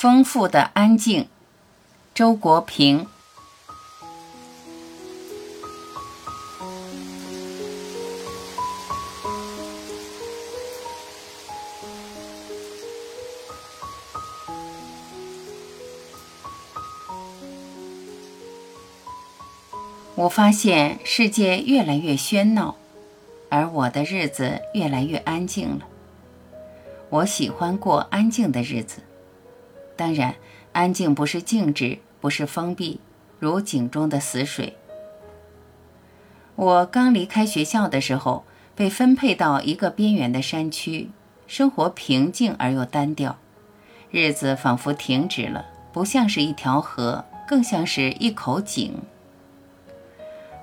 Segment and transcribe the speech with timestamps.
[0.00, 1.28] 丰富的安静，
[2.14, 3.06] 周国平。
[20.14, 22.76] 我发现世界越来越喧闹，
[23.50, 25.86] 而我的日子越来越安静了。
[27.10, 29.02] 我喜欢过安静的日子。
[30.00, 30.36] 当然，
[30.72, 33.00] 安静不是静止，不是封闭，
[33.38, 34.78] 如井中的死水。
[36.56, 38.44] 我刚离开学校的时候，
[38.74, 41.10] 被分配到一个边缘的山区，
[41.46, 43.36] 生活平静而又单调，
[44.10, 48.94] 日子仿佛停止了，不像是一条河，更像是一口井。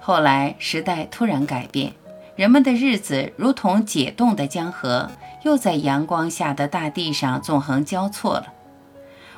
[0.02, 1.94] 后来时代突然改变，
[2.36, 5.12] 人们的日子如同解冻的江河，
[5.44, 8.56] 又在阳光下的大地上纵横交错了。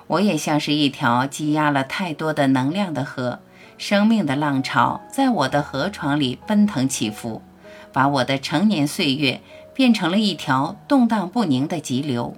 [0.09, 3.39] 我也像是一条积压了太多的能量的河，
[3.77, 7.43] 生命的浪潮在我的河床里奔腾起伏，
[7.93, 9.39] 把我的成年岁月
[9.75, 12.35] 变成了一条动荡不宁的急流。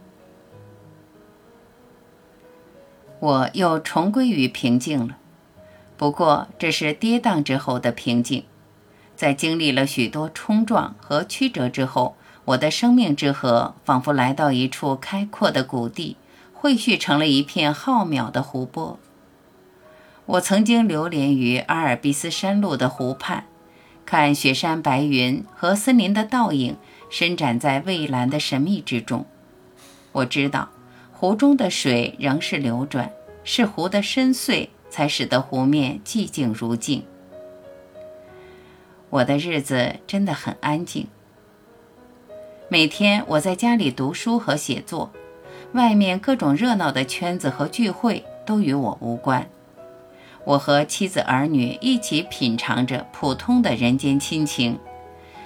[3.19, 5.15] 我又重归于平静了，
[5.95, 8.43] 不过这是跌宕之后的平静，
[9.15, 16.17] 在经历了许多冲撞和曲折之后，我的生命之河仿佛来到一处开阔的谷地。
[16.61, 18.99] 汇聚成了一片浩渺的湖泊。
[20.27, 23.45] 我曾经流连于阿尔卑斯山路的湖畔，
[24.05, 26.77] 看雪山白云和森林的倒影
[27.09, 29.25] 伸展在蔚蓝的神秘之中。
[30.11, 30.69] 我知道，
[31.11, 33.11] 湖中的水仍是流转，
[33.43, 37.03] 是湖的深邃才使得湖面寂静如镜。
[39.09, 41.07] 我的日子真的很安静。
[42.69, 45.11] 每天我在家里读书和写作。
[45.73, 49.47] 外面各种热闹的圈子和聚会都与我无关，
[50.43, 54.77] 我和妻子儿女一起品尝着普通的人间亲情。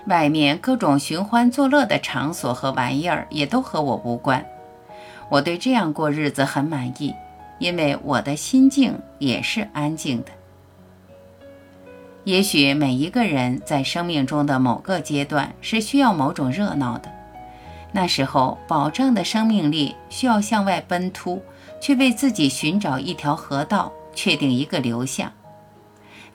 [0.08, 4.46] 外面各种寻欢作乐的场所和玩意儿也都和我无关。
[5.30, 7.14] 我对这样过日子很满意，
[7.58, 10.32] 因为我的心境也是安静的。
[12.24, 17.15] 也许每一个人在生命中的某个阶段是需要某种热闹的。
[17.96, 21.42] 那时候，保障的生命力需要向外奔突，
[21.80, 25.32] 去为自己寻找一条河道，确定一个流向。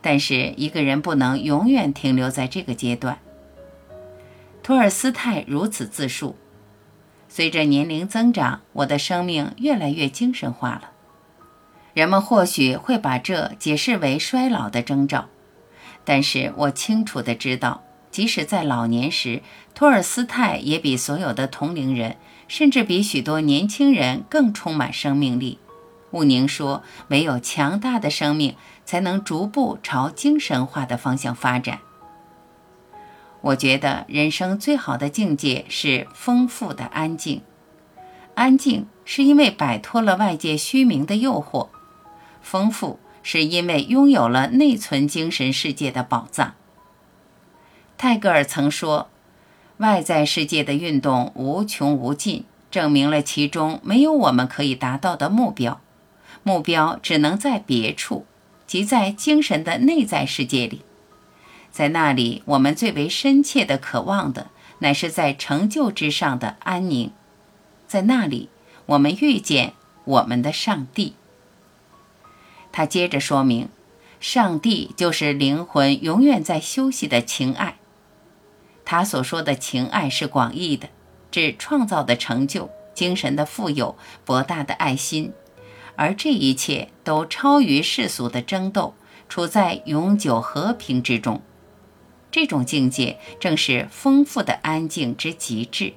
[0.01, 3.19] 但是，一个人不能永远停留在这个阶段。
[4.63, 6.35] 托尔斯泰如此自述
[7.29, 10.93] ：“随着年龄增长，我的生命越来越精神化了。
[11.93, 15.27] 人们或许会把这解释为衰老的征兆，
[16.07, 19.43] 但是我清楚地知道。”即使在老年时，
[19.75, 22.17] 托尔斯泰也比所有的同龄人，
[22.49, 25.59] 甚至比许多年轻人更充满生命力。
[26.11, 31.79] 穆宁说：“唯有强大的生命，才能逐步朝精神化的方向发展。”
[33.43, 37.43] 我觉得人生最好的境界是丰富的安静。
[38.35, 41.69] 安静是因为摆脱了外界虚名的诱惑，
[42.43, 46.55] 丰富是因为拥有了内存精神世界的宝藏。
[48.03, 49.11] 泰戈尔曾说
[49.77, 55.83] ：“外在世界的运动无穷无尽，证明了其中没有我们可以达到的目标。
[56.43, 58.25] 目标只能在别处，
[58.67, 60.81] 即在精神的内在世界里。
[61.71, 64.47] 在那里，我们最为深切的渴望的，
[64.79, 67.13] 乃是在成就之上的安宁。
[67.87, 68.49] 在那里，
[68.87, 69.75] 我们遇见
[70.07, 71.13] 我们的上帝。”
[72.73, 73.69] 他接着说明
[74.19, 77.77] ：“上帝就是灵魂永远在休息的情爱。”
[78.91, 80.89] 他所说的情爱是广义的，
[81.31, 85.33] 指创造的成就、精神的富有、博大的爱心，
[85.95, 88.95] 而这一切都超于世俗的争斗，
[89.29, 91.41] 处在永久和平之中。
[92.33, 95.95] 这种境界正是丰富的安静之极致。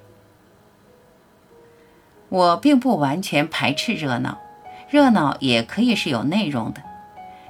[2.30, 4.38] 我并不完全排斥热闹，
[4.88, 6.84] 热闹也可以是有内容的，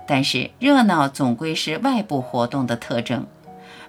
[0.07, 3.27] 但是热闹总归是外部活动的特征。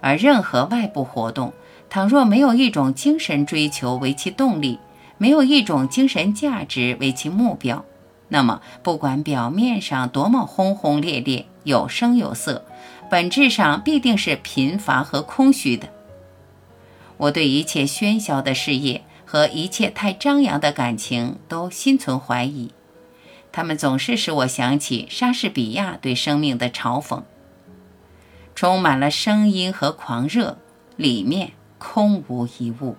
[0.04, 1.54] 而任何外部活动，
[1.88, 4.78] 倘若没有一种精神追求为其动力，
[5.16, 7.82] 没有一种精神价值为其目标，
[8.28, 12.66] 那么不管表面上多么轰轰烈烈、有声有色，
[13.10, 15.88] 本质上必定是贫乏和空虚的。
[17.16, 22.72] 我对一切喧嚣的事业和一切太张扬的感情都心存怀疑，
[23.50, 27.22] 他们总是使我想起莎士比亚对生命的嘲讽。
[28.54, 30.56] 充满了声音和狂热，
[30.96, 32.96] 里面空无一物。